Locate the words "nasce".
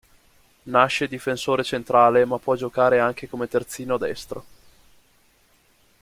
0.63-1.05